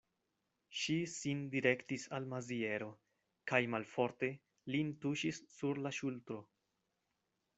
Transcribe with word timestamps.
Ŝi 0.83 0.93
sin 1.15 1.41
direktis 1.55 2.05
al 2.19 2.25
Maziero, 2.31 2.87
kaj 3.53 3.61
malforte 3.75 4.31
lin 4.77 4.89
tuŝis 5.05 5.43
sur 5.59 5.83
la 5.89 5.93
ŝultro. 6.01 6.39